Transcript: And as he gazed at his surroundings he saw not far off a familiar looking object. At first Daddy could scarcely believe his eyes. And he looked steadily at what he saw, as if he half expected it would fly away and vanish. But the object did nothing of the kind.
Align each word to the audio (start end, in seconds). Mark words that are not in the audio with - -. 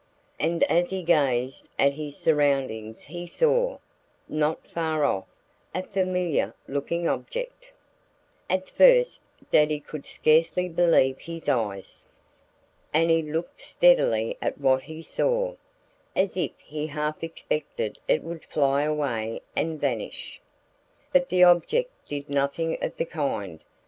And 0.39 0.63
as 0.63 0.89
he 0.89 1.03
gazed 1.03 1.67
at 1.77 1.93
his 1.93 2.17
surroundings 2.17 3.03
he 3.03 3.27
saw 3.27 3.77
not 4.27 4.65
far 4.65 5.03
off 5.03 5.27
a 5.75 5.83
familiar 5.83 6.55
looking 6.67 7.07
object. 7.07 7.71
At 8.49 8.67
first 8.67 9.21
Daddy 9.51 9.79
could 9.79 10.07
scarcely 10.07 10.67
believe 10.69 11.19
his 11.19 11.47
eyes. 11.47 12.03
And 12.91 13.11
he 13.11 13.21
looked 13.21 13.59
steadily 13.59 14.39
at 14.41 14.59
what 14.59 14.81
he 14.81 15.03
saw, 15.03 15.53
as 16.15 16.35
if 16.35 16.53
he 16.57 16.87
half 16.87 17.23
expected 17.23 17.99
it 18.07 18.23
would 18.23 18.43
fly 18.45 18.81
away 18.81 19.43
and 19.55 19.79
vanish. 19.79 20.41
But 21.13 21.29
the 21.29 21.43
object 21.43 21.91
did 22.07 22.27
nothing 22.27 22.75
of 22.83 22.97
the 22.97 23.05
kind. 23.05 23.59